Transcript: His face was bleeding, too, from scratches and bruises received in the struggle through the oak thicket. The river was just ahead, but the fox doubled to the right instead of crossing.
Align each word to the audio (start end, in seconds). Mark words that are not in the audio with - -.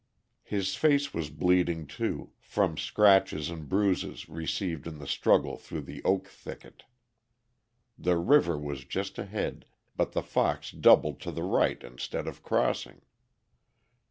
His 0.43 0.73
face 0.73 1.13
was 1.13 1.29
bleeding, 1.29 1.85
too, 1.85 2.31
from 2.39 2.75
scratches 2.75 3.51
and 3.51 3.69
bruises 3.69 4.27
received 4.27 4.87
in 4.87 4.97
the 4.97 5.05
struggle 5.05 5.57
through 5.57 5.81
the 5.81 6.03
oak 6.03 6.27
thicket. 6.27 6.85
The 7.99 8.17
river 8.17 8.57
was 8.57 8.83
just 8.83 9.19
ahead, 9.19 9.63
but 9.95 10.13
the 10.13 10.23
fox 10.23 10.71
doubled 10.71 11.19
to 11.19 11.31
the 11.31 11.43
right 11.43 11.83
instead 11.83 12.25
of 12.25 12.41
crossing. 12.41 13.01